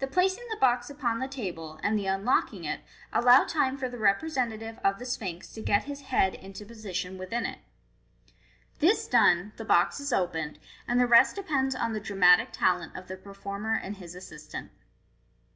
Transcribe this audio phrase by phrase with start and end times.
[0.00, 2.80] The placing the box upon the table, and the unlocking it,
[3.12, 6.96] allow time for the representative of the Sphinx to get his head into MODERN MAGIC.
[7.30, 7.60] 475 position within it.
[8.80, 13.06] This done, the box is opened, and the rest depends on the dramatic talent of
[13.06, 14.72] the performer and his assistant.